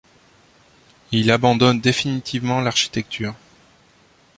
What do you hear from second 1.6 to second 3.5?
définitivement l'architecture.